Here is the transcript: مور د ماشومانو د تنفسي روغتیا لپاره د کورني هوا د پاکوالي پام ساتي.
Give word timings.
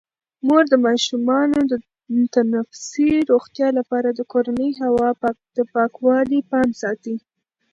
مور 0.45 0.63
د 0.69 0.73
ماشومانو 0.87 1.59
د 1.71 1.73
تنفسي 2.35 3.11
روغتیا 3.31 3.67
لپاره 3.77 4.09
د 4.13 4.19
کورني 4.31 4.69
هوا 4.81 5.09
د 5.55 5.57
پاکوالي 5.73 6.39
پام 6.49 6.69
ساتي. 6.81 7.15